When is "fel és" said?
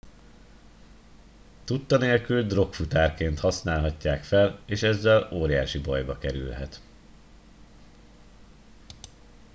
4.23-4.83